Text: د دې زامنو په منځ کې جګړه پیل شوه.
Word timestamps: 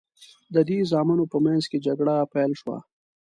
د 0.53 0.55
دې 0.69 0.79
زامنو 0.91 1.23
په 1.33 1.37
منځ 1.45 1.63
کې 1.69 1.83
جګړه 1.85 2.15
پیل 2.33 2.51
شوه. 2.61 2.77